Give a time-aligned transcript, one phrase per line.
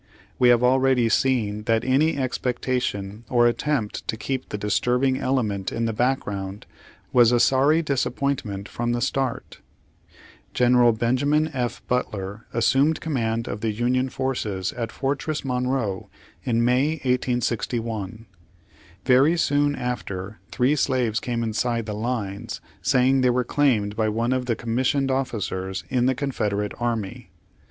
[0.39, 5.71] We have already seen that any expectation or attempt to keep the disturbing ele ment
[5.71, 6.65] in the background
[7.13, 9.59] was a sorry disappoint ment from the start.
[10.55, 10.91] Gen.
[10.95, 11.83] Benjamin F.
[11.87, 16.09] Butler assumed command of the Union forces at Fortress Monroe
[16.43, 18.25] in May, 1861.
[19.05, 24.33] Very soon after three slaves came inside the lines, saying they were claimed by one
[24.33, 27.29] of the commissioned officers in the Confederate Army.